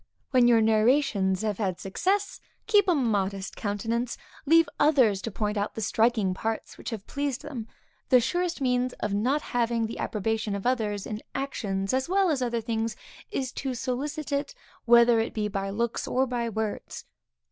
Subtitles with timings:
[0.31, 5.75] When your narrations have had success, keep a modest countenance; leave others to point out
[5.75, 7.67] the striking parts which have pleased them.
[8.09, 12.41] The surest means of not having the approbation of others, in actions as well as
[12.41, 12.95] other things,
[13.29, 17.05] is to solicit it, whether it be by looks, or by words.